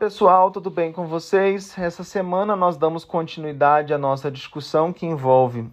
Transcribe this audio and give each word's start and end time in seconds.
Pessoal, 0.00 0.50
tudo 0.50 0.70
bem 0.70 0.90
com 0.92 1.06
vocês? 1.06 1.76
Essa 1.76 2.02
semana 2.02 2.56
nós 2.56 2.78
damos 2.78 3.04
continuidade 3.04 3.92
à 3.92 3.98
nossa 3.98 4.30
discussão 4.30 4.94
que 4.94 5.04
envolve 5.04 5.70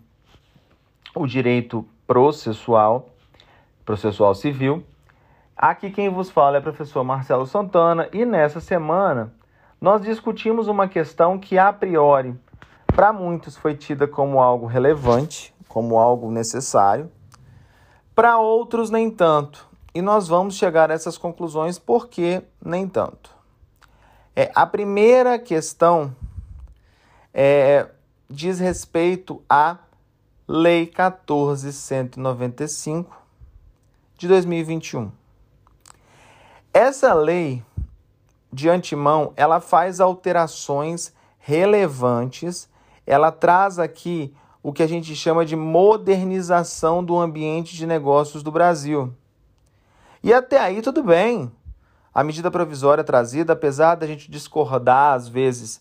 o 1.15 1.25
direito 1.25 1.87
processual, 2.05 3.07
processual 3.85 4.35
civil. 4.35 4.83
Aqui 5.55 5.89
quem 5.89 6.09
vos 6.09 6.29
fala 6.29 6.57
é 6.57 6.59
o 6.59 6.61
professor 6.61 7.05
Marcelo 7.05 7.47
Santana 7.47 8.09
e 8.11 8.25
nessa 8.25 8.59
semana 8.59 9.33
nós 9.79 10.01
discutimos 10.01 10.67
uma 10.67 10.89
questão 10.89 11.39
que 11.39 11.57
a 11.57 11.71
priori 11.71 12.37
para 12.85 13.13
muitos 13.13 13.55
foi 13.55 13.75
tida 13.75 14.09
como 14.09 14.41
algo 14.41 14.65
relevante, 14.65 15.55
como 15.69 15.97
algo 15.97 16.29
necessário, 16.29 17.09
para 18.13 18.37
outros 18.37 18.89
nem 18.89 19.09
tanto. 19.09 19.65
E 19.95 20.01
nós 20.01 20.27
vamos 20.27 20.57
chegar 20.57 20.91
a 20.91 20.93
essas 20.93 21.17
conclusões 21.17 21.79
porque 21.79 22.43
nem 22.61 22.89
tanto. 22.89 23.36
É, 24.39 24.51
a 24.53 24.67
primeira 24.67 25.39
questão 25.39 26.15
é, 27.33 27.87
diz 28.29 28.59
respeito 28.59 29.41
à 29.49 29.79
Lei 30.47 30.85
14195 30.85 33.17
de 34.15 34.27
2021. 34.27 35.11
Essa 36.71 37.15
lei, 37.15 37.63
de 38.53 38.69
antemão, 38.69 39.33
ela 39.35 39.59
faz 39.59 39.99
alterações 39.99 41.11
relevantes, 41.39 42.69
ela 43.07 43.31
traz 43.31 43.79
aqui 43.79 44.31
o 44.61 44.71
que 44.71 44.83
a 44.83 44.87
gente 44.87 45.15
chama 45.15 45.43
de 45.43 45.55
modernização 45.55 47.03
do 47.03 47.17
ambiente 47.17 47.75
de 47.75 47.87
negócios 47.87 48.43
do 48.43 48.51
Brasil. 48.51 49.11
E 50.21 50.31
até 50.31 50.59
aí 50.59 50.83
tudo 50.83 51.01
bem. 51.01 51.51
A 52.17 52.23
medida 52.23 52.49
provisória 52.49 53.03
trazida, 53.03 53.53
apesar 53.53 53.93
da 53.93 54.07
gente 54.07 54.31
discordar 54.31 55.13
às 55.13 55.27
vezes 55.27 55.79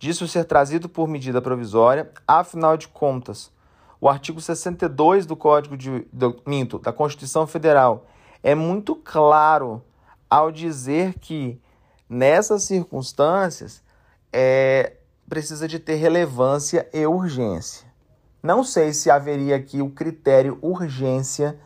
disso 0.00 0.26
ser 0.26 0.44
trazido 0.44 0.88
por 0.88 1.06
medida 1.06 1.40
provisória, 1.40 2.10
afinal 2.26 2.76
de 2.76 2.88
contas, 2.88 3.52
o 4.00 4.08
artigo 4.08 4.40
62 4.40 5.26
do 5.26 5.36
Código 5.36 5.76
de 5.76 6.00
do, 6.12 6.42
minto, 6.44 6.80
da 6.80 6.92
Constituição 6.92 7.46
Federal 7.46 8.04
é 8.42 8.52
muito 8.52 8.96
claro 8.96 9.80
ao 10.28 10.50
dizer 10.50 11.20
que 11.20 11.56
nessas 12.08 12.64
circunstâncias 12.64 13.80
é, 14.32 14.94
precisa 15.28 15.68
de 15.68 15.78
ter 15.78 15.94
relevância 15.94 16.88
e 16.92 17.06
urgência. 17.06 17.86
Não 18.42 18.64
sei 18.64 18.92
se 18.92 19.08
haveria 19.08 19.54
aqui 19.54 19.80
o 19.80 19.90
critério 19.90 20.58
urgência 20.60 21.56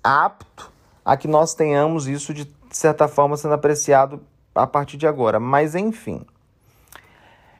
apto 0.00 0.70
a 1.04 1.16
que 1.16 1.26
nós 1.26 1.54
tenhamos 1.54 2.06
isso 2.06 2.32
de 2.32 2.44
de 2.74 2.78
certa 2.78 3.06
forma, 3.06 3.36
sendo 3.36 3.54
apreciado 3.54 4.20
a 4.52 4.66
partir 4.66 4.96
de 4.96 5.06
agora. 5.06 5.38
Mas, 5.38 5.76
enfim. 5.76 6.26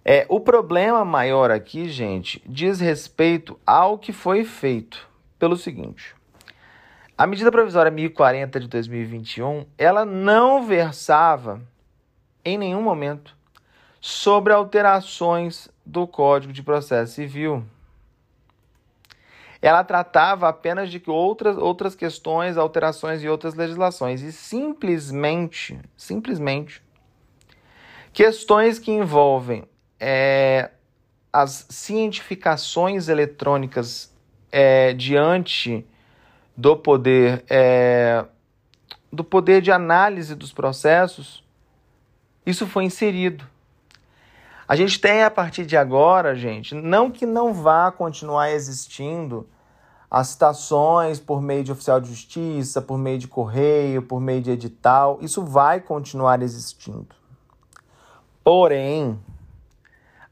É, 0.04 0.26
o 0.28 0.40
problema 0.40 1.04
maior 1.04 1.52
aqui, 1.52 1.88
gente, 1.88 2.42
diz 2.44 2.80
respeito 2.80 3.56
ao 3.64 3.96
que 3.96 4.12
foi 4.12 4.42
feito. 4.44 5.08
Pelo 5.38 5.56
seguinte. 5.56 6.16
A 7.16 7.28
medida 7.28 7.52
provisória 7.52 7.92
1040 7.92 8.58
de 8.58 8.66
2021, 8.66 9.66
ela 9.78 10.04
não 10.04 10.66
versava 10.66 11.62
em 12.44 12.58
nenhum 12.58 12.82
momento 12.82 13.36
sobre 14.00 14.52
alterações 14.52 15.68
do 15.86 16.08
Código 16.08 16.52
de 16.52 16.60
Processo 16.60 17.12
Civil 17.12 17.64
ela 19.66 19.82
tratava 19.82 20.46
apenas 20.46 20.90
de 20.90 21.02
outras, 21.06 21.56
outras 21.56 21.94
questões, 21.94 22.58
alterações 22.58 23.22
e 23.22 23.28
outras 23.30 23.54
legislações. 23.54 24.20
E 24.20 24.30
simplesmente, 24.30 25.80
simplesmente, 25.96 26.82
questões 28.12 28.78
que 28.78 28.90
envolvem 28.90 29.64
é, 29.98 30.70
as 31.32 31.66
cientificações 31.70 33.08
eletrônicas 33.08 34.14
é, 34.52 34.92
diante 34.92 35.86
do 36.54 36.76
poder 36.76 37.42
é, 37.48 38.22
do 39.10 39.24
poder 39.24 39.62
de 39.62 39.72
análise 39.72 40.34
dos 40.34 40.52
processos, 40.52 41.42
isso 42.44 42.66
foi 42.66 42.84
inserido. 42.84 43.46
A 44.68 44.76
gente 44.76 45.00
tem 45.00 45.22
a 45.22 45.30
partir 45.30 45.64
de 45.64 45.74
agora, 45.74 46.34
gente, 46.34 46.74
não 46.74 47.10
que 47.10 47.24
não 47.24 47.54
vá 47.54 47.90
continuar 47.90 48.50
existindo 48.50 49.48
as 50.14 50.28
citações 50.28 51.18
por 51.18 51.42
meio 51.42 51.64
de 51.64 51.72
oficial 51.72 52.00
de 52.00 52.08
justiça, 52.08 52.80
por 52.80 52.96
meio 52.96 53.18
de 53.18 53.26
correio, 53.26 54.00
por 54.00 54.20
meio 54.20 54.40
de 54.40 54.52
edital, 54.52 55.18
isso 55.20 55.42
vai 55.42 55.80
continuar 55.80 56.40
existindo. 56.40 57.16
Porém, 58.44 59.20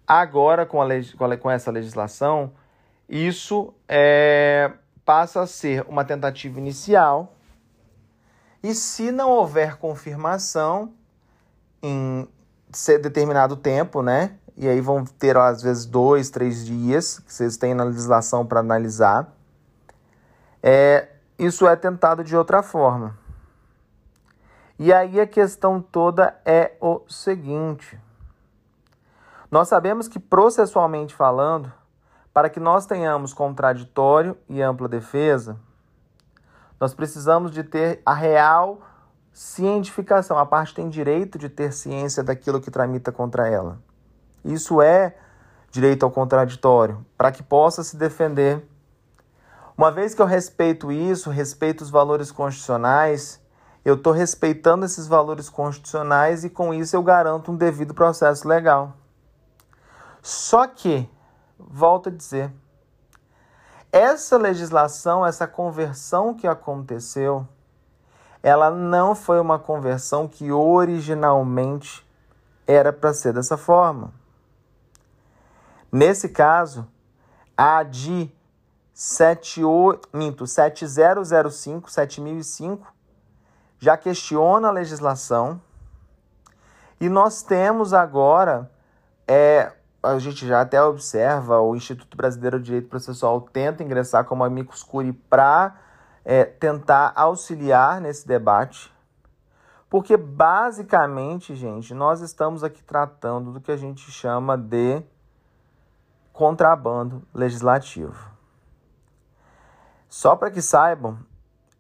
agora 0.06 0.64
com, 0.64 0.80
a, 0.80 1.36
com 1.36 1.50
essa 1.50 1.72
legislação, 1.72 2.52
isso 3.08 3.74
é, 3.88 4.70
passa 5.04 5.40
a 5.40 5.48
ser 5.48 5.84
uma 5.88 6.04
tentativa 6.04 6.60
inicial 6.60 7.34
e 8.62 8.74
se 8.74 9.10
não 9.10 9.30
houver 9.30 9.78
confirmação 9.78 10.92
em 11.82 12.28
determinado 13.02 13.56
tempo, 13.56 14.00
né? 14.00 14.36
E 14.56 14.68
aí 14.68 14.80
vão 14.80 15.04
ter 15.04 15.36
às 15.36 15.60
vezes 15.60 15.84
dois, 15.84 16.30
três 16.30 16.64
dias 16.64 17.18
que 17.18 17.32
vocês 17.32 17.56
têm 17.56 17.74
na 17.74 17.82
legislação 17.82 18.46
para 18.46 18.60
analisar 18.60 19.41
é, 20.62 21.08
isso 21.38 21.66
é 21.66 21.74
tentado 21.74 22.22
de 22.22 22.36
outra 22.36 22.62
forma. 22.62 23.18
E 24.78 24.92
aí 24.92 25.20
a 25.20 25.26
questão 25.26 25.80
toda 25.80 26.34
é 26.44 26.76
o 26.80 27.02
seguinte: 27.08 27.98
nós 29.50 29.68
sabemos 29.68 30.08
que, 30.08 30.18
processualmente 30.18 31.14
falando, 31.14 31.72
para 32.32 32.48
que 32.48 32.60
nós 32.60 32.86
tenhamos 32.86 33.34
contraditório 33.34 34.36
e 34.48 34.62
ampla 34.62 34.88
defesa, 34.88 35.58
nós 36.80 36.94
precisamos 36.94 37.50
de 37.50 37.62
ter 37.62 38.00
a 38.04 38.14
real 38.14 38.80
cientificação. 39.32 40.38
A 40.38 40.46
parte 40.46 40.74
tem 40.74 40.88
direito 40.88 41.38
de 41.38 41.48
ter 41.48 41.72
ciência 41.72 42.22
daquilo 42.22 42.60
que 42.60 42.70
tramita 42.70 43.12
contra 43.12 43.48
ela. 43.48 43.78
Isso 44.44 44.80
é 44.80 45.14
direito 45.70 46.04
ao 46.04 46.10
contraditório, 46.10 47.04
para 47.16 47.32
que 47.32 47.42
possa 47.42 47.82
se 47.82 47.96
defender 47.96 48.66
uma 49.76 49.90
vez 49.90 50.14
que 50.14 50.22
eu 50.22 50.26
respeito 50.26 50.92
isso, 50.92 51.30
respeito 51.30 51.82
os 51.82 51.90
valores 51.90 52.30
constitucionais, 52.30 53.40
eu 53.84 53.94
estou 53.94 54.12
respeitando 54.12 54.84
esses 54.84 55.06
valores 55.06 55.48
constitucionais 55.48 56.44
e 56.44 56.50
com 56.50 56.72
isso 56.72 56.94
eu 56.94 57.02
garanto 57.02 57.50
um 57.50 57.56
devido 57.56 57.94
processo 57.94 58.46
legal. 58.46 58.94
Só 60.22 60.66
que, 60.68 61.08
volto 61.58 62.08
a 62.08 62.12
dizer, 62.12 62.52
essa 63.90 64.38
legislação, 64.38 65.26
essa 65.26 65.46
conversão 65.46 66.32
que 66.32 66.46
aconteceu, 66.46 67.46
ela 68.42 68.70
não 68.70 69.14
foi 69.14 69.40
uma 69.40 69.58
conversão 69.58 70.28
que 70.28 70.52
originalmente 70.52 72.06
era 72.66 72.92
para 72.92 73.12
ser 73.12 73.32
dessa 73.32 73.56
forma. 73.56 74.12
Nesse 75.90 76.28
caso, 76.28 76.86
a 77.56 77.82
de 78.94 80.46
7005, 80.46 81.90
7005 81.90 82.92
já 83.78 83.96
questiona 83.96 84.68
a 84.68 84.70
legislação 84.70 85.60
e 87.00 87.08
nós 87.08 87.42
temos 87.42 87.92
agora, 87.92 88.70
é, 89.26 89.72
a 90.00 90.20
gente 90.20 90.46
já 90.46 90.60
até 90.60 90.80
observa, 90.80 91.60
o 91.60 91.74
Instituto 91.74 92.16
Brasileiro 92.16 92.60
de 92.60 92.66
Direito 92.66 92.88
Processual 92.88 93.40
tenta 93.40 93.82
ingressar 93.82 94.24
como 94.24 94.44
amicus 94.44 94.84
curiae 94.84 95.12
para 95.12 95.74
é, 96.24 96.44
tentar 96.44 97.12
auxiliar 97.16 98.00
nesse 98.00 98.24
debate, 98.24 98.92
porque 99.90 100.16
basicamente, 100.16 101.56
gente, 101.56 101.92
nós 101.92 102.20
estamos 102.20 102.62
aqui 102.62 102.84
tratando 102.84 103.50
do 103.50 103.60
que 103.60 103.72
a 103.72 103.76
gente 103.76 104.08
chama 104.12 104.56
de 104.56 105.02
contrabando 106.32 107.22
legislativo. 107.34 108.31
Só 110.12 110.36
para 110.36 110.50
que 110.50 110.60
saibam, 110.60 111.20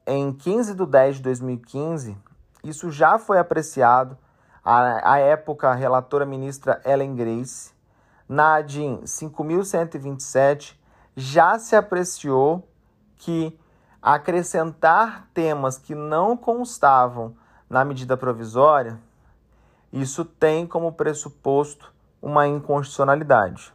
em 0.06 0.32
15 0.32 0.74
de 0.74 0.86
10 0.86 1.16
de 1.16 1.22
2015, 1.22 2.16
isso 2.64 2.90
já 2.90 3.18
foi 3.18 3.38
apreciado, 3.38 4.16
a, 4.64 5.12
a 5.12 5.18
época 5.18 5.68
a 5.68 5.74
relatora 5.74 6.24
ministra 6.24 6.80
Ellen 6.82 7.14
Grace, 7.14 7.74
na 8.26 8.54
ADIM 8.54 9.04
5127, 9.04 10.80
já 11.14 11.58
se 11.58 11.76
apreciou 11.76 12.66
que 13.18 13.54
acrescentar 14.00 15.28
temas 15.34 15.76
que 15.76 15.94
não 15.94 16.34
constavam 16.34 17.36
na 17.68 17.84
medida 17.84 18.16
provisória, 18.16 18.98
isso 19.92 20.24
tem 20.24 20.66
como 20.66 20.90
pressuposto 20.90 21.92
uma 22.22 22.48
inconstitucionalidade. 22.48 23.74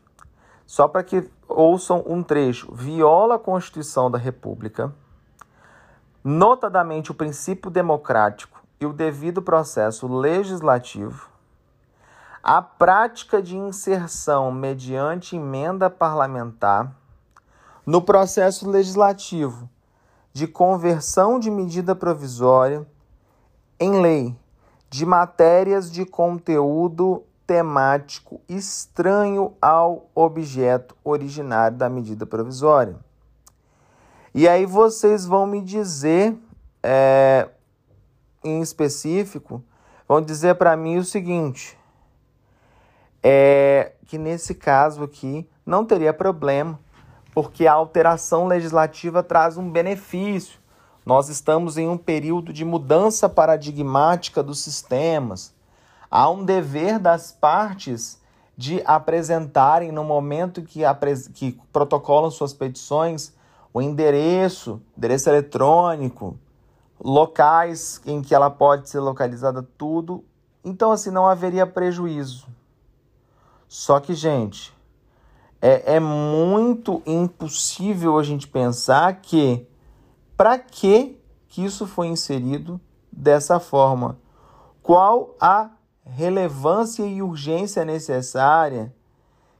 Só 0.65 0.87
para 0.87 1.03
que 1.03 1.29
ouçam 1.57 2.03
um 2.05 2.21
trecho. 2.21 2.71
Viola 2.71 3.35
a 3.35 3.39
Constituição 3.39 4.11
da 4.11 4.17
República, 4.17 4.93
notadamente 6.23 7.09
o 7.09 7.15
princípio 7.15 7.71
democrático 7.71 8.61
e 8.79 8.85
o 8.85 8.93
devido 8.93 9.41
processo 9.41 10.07
legislativo, 10.07 11.27
a 12.43 12.61
prática 12.61 13.41
de 13.41 13.57
inserção 13.57 14.51
mediante 14.51 15.35
emenda 15.35 15.89
parlamentar 15.89 16.95
no 17.83 18.03
processo 18.03 18.69
legislativo 18.69 19.67
de 20.31 20.45
conversão 20.45 21.39
de 21.39 21.49
medida 21.49 21.95
provisória 21.95 22.85
em 23.79 23.99
lei 23.99 24.37
de 24.91 25.07
matérias 25.07 25.91
de 25.91 26.05
conteúdo 26.05 27.23
temático 27.47 28.41
estranho 28.49 29.53
ao 29.61 30.09
objeto 30.13 30.95
originário 31.03 31.77
da 31.77 31.89
medida 31.89 32.25
provisória. 32.25 32.97
E 34.35 34.47
aí 34.47 34.65
vocês 34.65 35.25
vão 35.25 35.47
me 35.47 35.61
dizer, 35.61 36.37
é, 36.83 37.47
em 38.43 38.61
específico, 38.61 39.63
vão 40.07 40.21
dizer 40.21 40.55
para 40.55 40.75
mim 40.75 40.97
o 40.97 41.03
seguinte: 41.03 41.77
é 43.23 43.93
que 44.05 44.17
nesse 44.17 44.53
caso 44.53 45.03
aqui 45.03 45.49
não 45.65 45.85
teria 45.85 46.13
problema, 46.13 46.79
porque 47.33 47.65
a 47.65 47.73
alteração 47.73 48.45
legislativa 48.45 49.23
traz 49.23 49.57
um 49.57 49.69
benefício. 49.71 50.59
Nós 51.05 51.29
estamos 51.29 51.77
em 51.77 51.87
um 51.87 51.97
período 51.97 52.51
de 52.51 52.65
mudança 52.65 53.29
paradigmática 53.29 54.43
dos 54.43 54.59
sistemas. 54.59 55.53
Há 56.09 56.29
um 56.29 56.43
dever 56.43 56.99
das 56.99 57.31
partes 57.31 58.21
de 58.55 58.81
apresentarem, 58.85 59.91
no 59.91 60.03
momento 60.03 60.63
que, 60.63 60.81
que 61.33 61.59
protocolam 61.71 62.31
suas 62.31 62.53
petições, 62.53 63.33
o 63.73 63.81
endereço, 63.81 64.81
endereço 64.97 65.29
eletrônico, 65.29 66.37
locais 66.99 68.01
em 68.05 68.21
que 68.21 68.33
ela 68.33 68.49
pode 68.49 68.89
ser 68.89 68.99
localizada, 68.99 69.61
tudo. 69.77 70.23
Então, 70.63 70.91
assim, 70.91 71.11
não 71.11 71.27
haveria 71.27 71.67
prejuízo. 71.67 72.47
Só 73.67 73.99
que, 73.99 74.15
gente, 74.15 74.73
é, 75.61 75.95
é 75.95 75.99
muito 75.99 77.01
impossível 77.05 78.17
a 78.17 78.23
gente 78.23 78.47
pensar 78.47 79.21
que 79.21 79.67
para 80.35 80.57
que 80.57 81.17
que 81.47 81.63
isso 81.63 81.87
foi 81.87 82.07
inserido 82.07 82.79
dessa 83.11 83.59
forma? 83.59 84.19
Qual 84.83 85.35
a 85.39 85.71
relevância 86.09 87.03
e 87.03 87.21
urgência 87.21 87.83
necessária 87.83 88.93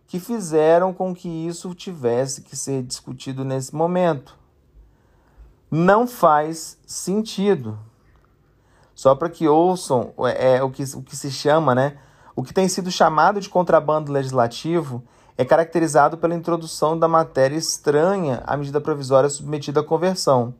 que 0.07 0.19
fizeram 0.19 0.93
com 0.93 1.13
que 1.13 1.27
isso 1.27 1.75
tivesse 1.75 2.41
que 2.41 2.55
ser 2.55 2.83
discutido 2.83 3.43
nesse 3.43 3.75
momento? 3.75 4.37
Não 5.69 6.07
faz 6.07 6.77
sentido. 6.85 7.77
Só 8.95 9.13
para 9.13 9.29
que 9.29 9.47
ouçam 9.47 10.13
é, 10.19 10.55
é, 10.55 10.63
o, 10.63 10.71
que, 10.71 10.83
o 10.95 11.01
que 11.01 11.15
se 11.15 11.29
chama, 11.29 11.75
né? 11.75 11.97
O 12.35 12.43
que 12.43 12.53
tem 12.53 12.67
sido 12.67 12.89
chamado 12.89 13.39
de 13.39 13.49
contrabando 13.49 14.11
legislativo 14.11 15.03
é 15.37 15.43
caracterizado 15.43 16.17
pela 16.17 16.33
introdução 16.33 16.97
da 16.97 17.07
matéria 17.07 17.55
estranha 17.55 18.41
à 18.45 18.55
medida 18.55 18.81
provisória 18.81 19.29
submetida 19.29 19.81
à 19.81 19.83
conversão. 19.83 20.55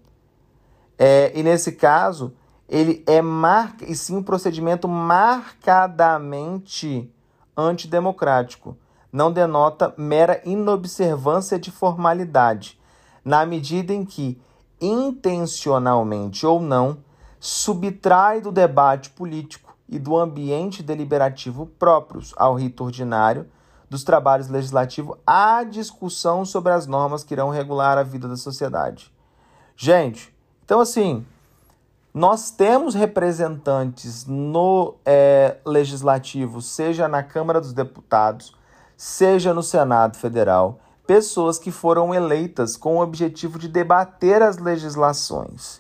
É, 0.99 1.31
e 1.33 1.41
nesse 1.41 1.71
caso, 1.71 2.33
ele 2.67 3.03
é 3.07 3.21
marca 3.21 3.85
e 3.85 3.95
sim 3.95 4.17
um 4.17 4.23
procedimento 4.23 4.85
marcadamente 4.87 7.09
antidemocrático. 7.55 8.75
Não 9.11 9.31
denota 9.31 9.93
mera 9.97 10.41
inobservância 10.43 11.57
de 11.57 11.71
formalidade, 11.71 12.79
na 13.23 13.45
medida 13.45 13.93
em 13.93 14.03
que, 14.03 14.37
intencionalmente 14.81 16.45
ou 16.45 16.59
não, 16.59 16.97
subtrai 17.39 18.41
do 18.41 18.51
debate 18.51 19.11
político 19.11 19.73
e 19.87 19.97
do 19.97 20.17
ambiente 20.17 20.83
deliberativo 20.83 21.65
próprios 21.65 22.33
ao 22.35 22.55
rito 22.55 22.83
ordinário 22.83 23.47
dos 23.89 24.03
trabalhos 24.03 24.49
legislativos 24.49 25.17
a 25.25 25.63
discussão 25.63 26.43
sobre 26.43 26.73
as 26.73 26.85
normas 26.85 27.23
que 27.23 27.33
irão 27.33 27.49
regular 27.49 27.97
a 27.97 28.03
vida 28.03 28.27
da 28.27 28.35
sociedade. 28.35 29.09
Gente, 29.77 30.35
então 30.65 30.81
assim, 30.81 31.25
nós 32.17 32.49
temos 32.49 32.95
representantes 32.95 34.25
no 34.25 34.95
é, 35.05 35.57
legislativo, 35.63 36.63
seja 36.63 37.07
na 37.07 37.21
Câmara 37.21 37.61
dos 37.61 37.73
Deputados, 37.73 38.55
seja 38.97 39.53
no 39.53 39.61
Senado 39.61 40.17
Federal, 40.17 40.79
pessoas 41.05 41.59
que 41.59 41.71
foram 41.71 42.15
eleitas 42.15 42.75
com 42.75 42.97
o 42.97 43.03
objetivo 43.03 43.59
de 43.59 43.67
debater 43.67 44.41
as 44.41 44.57
legislações. 44.57 45.79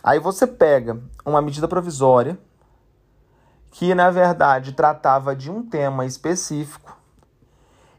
Aí 0.00 0.20
você 0.20 0.46
pega 0.46 1.02
uma 1.26 1.42
medida 1.42 1.66
provisória, 1.66 2.38
que 3.72 3.96
na 3.96 4.12
verdade 4.12 4.74
tratava 4.74 5.34
de 5.34 5.50
um 5.50 5.60
tema 5.60 6.06
específico, 6.06 6.96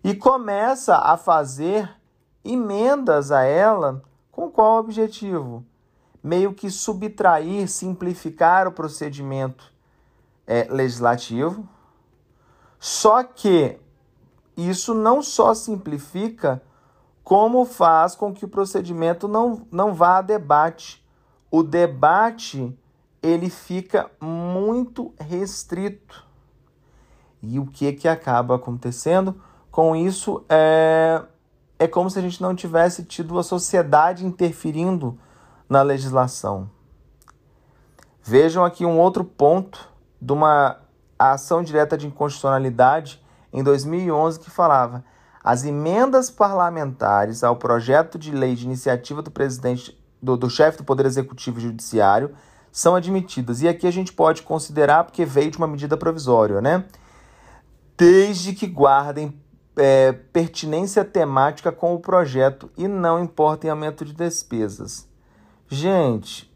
e 0.01 0.15
começa 0.15 0.95
a 0.95 1.17
fazer 1.17 1.93
emendas 2.41 3.33
a 3.33 3.43
ela 3.43 4.01
com 4.31 4.49
qual 4.49 4.79
objetivo? 4.79 5.65
Meio 6.25 6.55
que 6.55 6.71
subtrair, 6.71 7.67
simplificar 7.69 8.67
o 8.67 8.71
procedimento 8.71 9.71
é, 10.47 10.63
legislativo. 10.63 11.69
Só 12.79 13.21
que 13.21 13.77
isso 14.57 14.95
não 14.95 15.21
só 15.21 15.53
simplifica, 15.53 16.63
como 17.23 17.63
faz 17.63 18.15
com 18.15 18.33
que 18.33 18.43
o 18.43 18.47
procedimento 18.47 19.27
não, 19.27 19.67
não 19.71 19.93
vá 19.93 20.17
a 20.17 20.21
debate. 20.23 21.05
O 21.51 21.61
debate 21.61 22.75
ele 23.21 23.51
fica 23.51 24.09
muito 24.19 25.13
restrito. 25.19 26.25
E 27.39 27.59
o 27.59 27.67
que 27.67 27.93
que 27.93 28.07
acaba 28.07 28.55
acontecendo 28.55 29.39
com 29.69 29.95
isso 29.95 30.43
é 30.49 31.21
é 31.77 31.87
como 31.87 32.09
se 32.09 32.17
a 32.17 32.21
gente 32.21 32.41
não 32.41 32.55
tivesse 32.55 33.03
tido 33.03 33.37
a 33.37 33.43
sociedade 33.43 34.25
interferindo 34.25 35.19
na 35.69 35.81
legislação. 35.81 36.69
Vejam 38.23 38.65
aqui 38.65 38.85
um 38.85 38.99
outro 38.99 39.23
ponto 39.23 39.89
de 40.21 40.33
uma 40.33 40.77
ação 41.17 41.63
direta 41.63 41.97
de 41.97 42.07
inconstitucionalidade 42.07 43.23
em 43.53 43.63
2011 43.63 44.39
que 44.39 44.49
falava: 44.49 45.03
as 45.43 45.63
emendas 45.63 46.29
parlamentares 46.29 47.43
ao 47.43 47.55
projeto 47.55 48.17
de 48.17 48.31
lei 48.31 48.55
de 48.55 48.65
iniciativa 48.65 49.21
do 49.21 49.29
presidente 49.29 49.95
do, 50.21 50.35
do 50.35 50.49
chefe 50.49 50.79
do 50.79 50.83
Poder 50.83 51.05
Executivo 51.05 51.59
e 51.59 51.63
Judiciário 51.63 52.35
são 52.71 52.95
admitidas. 52.95 53.61
E 53.61 53.67
aqui 53.67 53.87
a 53.87 53.91
gente 53.91 54.11
pode 54.11 54.41
considerar 54.41 55.03
porque 55.03 55.23
veio 55.23 55.51
de 55.51 55.57
uma 55.57 55.67
medida 55.67 55.95
provisória, 55.95 56.59
né? 56.61 56.83
Desde 57.97 58.53
que 58.53 58.67
guardem 58.67 59.39
é, 59.77 60.11
pertinência 60.11 61.05
temática 61.05 61.71
com 61.71 61.93
o 61.93 61.99
projeto 61.99 62.69
e 62.77 62.87
não 62.87 63.23
importem 63.23 63.69
aumento 63.69 64.03
de 64.03 64.13
despesas. 64.13 65.07
Gente, 65.67 66.53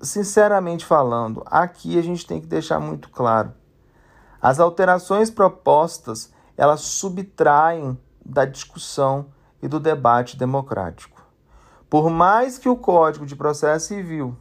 sinceramente 0.00 0.84
falando, 0.84 1.44
aqui 1.46 1.96
a 1.96 2.02
gente 2.02 2.26
tem 2.26 2.40
que 2.40 2.46
deixar 2.46 2.80
muito 2.80 3.08
claro. 3.08 3.54
As 4.40 4.58
alterações 4.58 5.30
propostas, 5.30 6.32
elas 6.56 6.80
subtraem 6.80 7.96
da 8.24 8.44
discussão 8.44 9.26
e 9.62 9.68
do 9.68 9.78
debate 9.78 10.36
democrático. 10.36 11.22
Por 11.88 12.10
mais 12.10 12.58
que 12.58 12.68
o 12.68 12.76
Código 12.76 13.24
de 13.24 13.36
Processo 13.36 13.88
Civil 13.88 14.36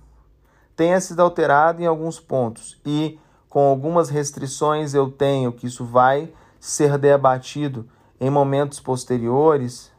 tenha 0.75 0.99
sido 0.99 1.19
alterado 1.19 1.81
em 1.81 1.85
alguns 1.85 2.19
pontos 2.19 2.81
e 2.83 3.19
com 3.47 3.67
algumas 3.67 4.09
restrições 4.09 4.95
eu 4.95 5.11
tenho 5.11 5.51
que 5.51 5.67
isso 5.67 5.85
vai 5.85 6.33
ser 6.59 6.97
debatido 6.97 7.87
em 8.19 8.29
momentos 8.29 8.79
posteriores, 8.79 9.90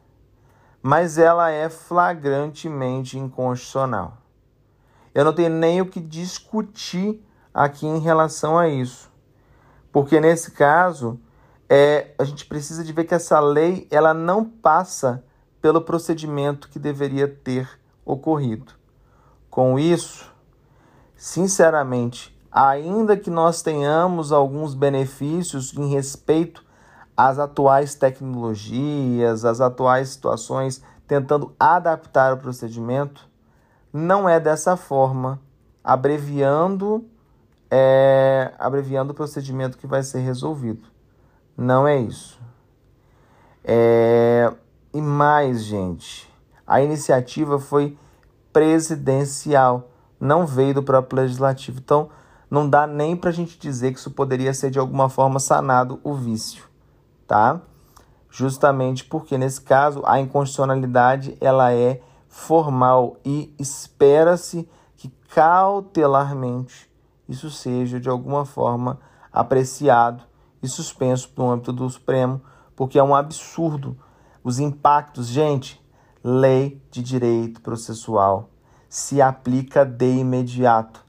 mas 0.82 1.16
ela 1.16 1.50
é 1.50 1.68
flagrantemente 1.68 3.16
inconstitucional. 3.16 4.18
Eu 5.14 5.24
não 5.24 5.32
tenho 5.32 5.50
nem 5.50 5.80
o 5.80 5.86
que 5.86 6.00
discutir 6.00 7.24
aqui 7.54 7.86
em 7.86 8.00
relação 8.00 8.58
a 8.58 8.68
isso, 8.68 9.10
porque 9.92 10.20
nesse 10.20 10.50
caso 10.50 11.20
é, 11.68 12.14
a 12.18 12.24
gente 12.24 12.46
precisa 12.46 12.82
de 12.82 12.92
ver 12.92 13.04
que 13.04 13.14
essa 13.14 13.38
lei 13.38 13.86
ela 13.90 14.12
não 14.12 14.44
passa 14.44 15.24
pelo 15.60 15.80
procedimento 15.80 16.68
que 16.68 16.78
deveria 16.78 17.28
ter 17.28 17.68
ocorrido. 18.04 18.72
Com 19.48 19.78
isso, 19.78 20.32
sinceramente, 21.16 22.36
ainda 22.50 23.16
que 23.16 23.30
nós 23.30 23.62
tenhamos 23.62 24.32
alguns 24.32 24.74
benefícios 24.74 25.72
em 25.76 25.88
respeito 25.88 26.64
às 27.28 27.38
atuais 27.38 27.94
tecnologias, 27.94 29.44
às 29.44 29.60
atuais 29.60 30.10
situações, 30.10 30.82
tentando 31.06 31.54
adaptar 31.58 32.32
o 32.32 32.38
procedimento, 32.38 33.28
não 33.92 34.28
é 34.28 34.40
dessa 34.40 34.76
forma, 34.76 35.40
abreviando, 35.84 37.04
é, 37.70 38.52
abreviando 38.58 39.12
o 39.12 39.14
procedimento 39.14 39.78
que 39.78 39.86
vai 39.86 40.02
ser 40.02 40.20
resolvido. 40.20 40.88
Não 41.56 41.86
é 41.86 41.98
isso. 41.98 42.40
É, 43.64 44.52
e 44.92 45.00
mais, 45.00 45.62
gente, 45.62 46.32
a 46.66 46.80
iniciativa 46.80 47.58
foi 47.58 47.96
presidencial 48.52 49.88
não 50.22 50.46
veio 50.46 50.72
do 50.72 50.84
próprio 50.84 51.22
legislativo. 51.22 51.80
Então, 51.80 52.08
não 52.48 52.68
dá 52.68 52.86
nem 52.86 53.16
para 53.16 53.30
a 53.30 53.32
gente 53.32 53.58
dizer 53.58 53.92
que 53.92 53.98
isso 53.98 54.12
poderia 54.12 54.54
ser 54.54 54.70
de 54.70 54.78
alguma 54.78 55.08
forma 55.08 55.40
sanado 55.40 55.98
o 56.04 56.14
vício, 56.14 56.64
tá? 57.32 57.62
Justamente 58.28 59.06
porque 59.06 59.38
nesse 59.38 59.62
caso 59.62 60.02
a 60.04 60.20
inconstitucionalidade 60.20 61.34
ela 61.40 61.72
é 61.72 62.02
formal 62.28 63.16
e 63.24 63.54
espera-se 63.58 64.68
que 64.98 65.08
cautelarmente 65.34 66.90
isso 67.26 67.50
seja 67.50 67.98
de 67.98 68.06
alguma 68.06 68.44
forma 68.44 69.00
apreciado 69.32 70.24
e 70.62 70.68
suspenso 70.68 71.32
no 71.38 71.50
âmbito 71.50 71.72
do 71.72 71.88
Supremo, 71.88 72.42
porque 72.76 72.98
é 72.98 73.02
um 73.02 73.14
absurdo 73.14 73.96
os 74.44 74.58
impactos, 74.58 75.28
gente. 75.28 75.80
Lei 76.22 76.82
de 76.90 77.02
direito 77.02 77.62
processual 77.62 78.50
se 78.90 79.22
aplica 79.22 79.86
de 79.86 80.18
imediato. 80.18 81.02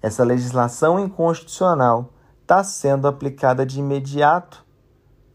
Essa 0.00 0.22
legislação 0.22 1.00
inconstitucional 1.00 2.12
está 2.42 2.62
sendo 2.62 3.08
aplicada 3.08 3.66
de 3.66 3.80
imediato 3.80 4.64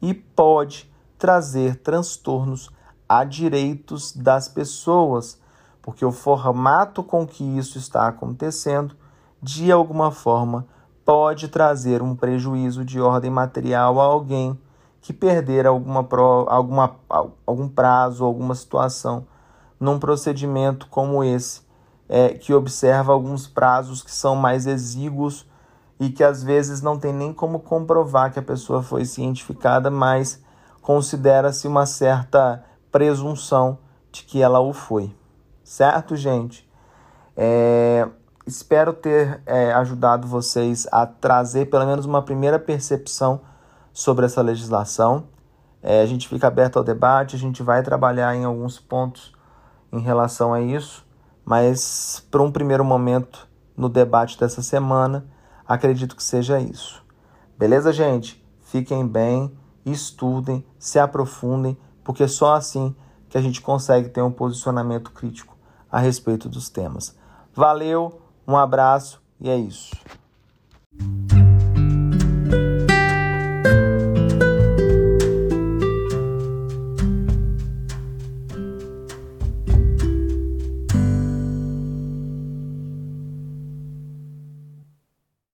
e 0.01 0.13
pode 0.13 0.91
trazer 1.17 1.75
transtornos 1.77 2.72
a 3.08 3.24
direitos 3.24 4.12
das 4.13 4.48
pessoas, 4.48 5.39
porque 5.81 6.05
o 6.05 6.12
formato 6.12 7.03
com 7.03 7.27
que 7.27 7.43
isso 7.43 7.77
está 7.77 8.08
acontecendo, 8.08 8.96
de 9.41 9.72
alguma 9.72 10.12
forma, 10.12 10.65
pode 11.05 11.48
trazer 11.48 12.01
um 12.01 12.15
prejuízo 12.15 12.86
de 12.86 13.01
ordem 13.01 13.29
material 13.29 14.00
a 14.00 14.05
alguém 14.05 14.58
que 15.01 15.12
perder 15.12 15.65
alguma, 15.65 16.08
alguma, 16.48 16.96
algum 17.46 17.67
prazo, 17.67 18.24
alguma 18.24 18.55
situação 18.55 19.25
num 19.79 19.98
procedimento 19.98 20.88
como 20.88 21.24
esse, 21.24 21.62
é, 22.08 22.29
que 22.29 22.53
observa 22.53 23.12
alguns 23.12 23.48
prazos 23.48 24.03
que 24.03 24.12
são 24.12 24.36
mais 24.36 24.67
exíguos 24.67 25.46
e 26.01 26.10
que 26.10 26.24
às 26.24 26.41
vezes 26.41 26.81
não 26.81 26.98
tem 26.98 27.13
nem 27.13 27.31
como 27.31 27.60
comprovar 27.60 28.34
que 28.34 28.39
a 28.39 28.41
pessoa 28.41 28.81
foi 28.81 29.05
cientificada, 29.05 29.89
mas 29.89 30.43
considera-se 30.81 31.67
uma 31.67 31.86
certa 31.86 32.65
presunção 32.91 33.77
de 34.12 34.24
que 34.24 34.41
ela 34.41 34.60
o 34.60 34.74
foi. 34.74 35.15
Certo, 35.63 36.15
gente? 36.15 36.70
É, 37.38 38.08
espero 38.46 38.91
ter 38.91 39.41
é, 39.46 39.72
ajudado 39.74 40.27
vocês 40.27 40.88
a 40.91 41.05
trazer 41.05 41.70
pelo 41.70 41.86
menos 41.86 42.05
uma 42.05 42.22
primeira 42.22 42.58
percepção 42.58 43.41
sobre 43.93 44.25
essa 44.25 44.41
legislação. 44.41 45.25
É, 45.81 46.01
a 46.01 46.05
gente 46.05 46.27
fica 46.27 46.48
aberto 46.48 46.77
ao 46.77 46.84
debate, 46.84 47.36
a 47.36 47.39
gente 47.39 47.63
vai 47.63 47.84
trabalhar 47.84 48.36
em 48.36 48.43
alguns 48.43 48.79
pontos 48.79 49.31
em 49.93 50.00
relação 50.00 50.53
a 50.53 50.60
isso 50.60 51.05
mas 51.46 52.25
para 52.29 52.41
um 52.41 52.51
primeiro 52.51 52.84
momento 52.86 53.48
no 53.75 53.89
debate 53.89 54.39
dessa 54.39 54.62
semana, 54.62 55.25
acredito 55.71 56.15
que 56.15 56.23
seja 56.23 56.59
isso. 56.59 57.03
Beleza, 57.57 57.93
gente? 57.93 58.43
Fiquem 58.59 59.07
bem, 59.07 59.57
estudem, 59.85 60.65
se 60.77 60.99
aprofundem, 60.99 61.77
porque 62.03 62.27
só 62.27 62.55
assim 62.55 62.95
que 63.29 63.37
a 63.37 63.41
gente 63.41 63.61
consegue 63.61 64.09
ter 64.09 64.21
um 64.21 64.31
posicionamento 64.31 65.11
crítico 65.11 65.57
a 65.89 65.99
respeito 65.99 66.49
dos 66.49 66.69
temas. 66.69 67.15
Valeu, 67.53 68.21
um 68.45 68.57
abraço 68.57 69.21
e 69.39 69.49
é 69.49 69.57
isso. 69.57 69.95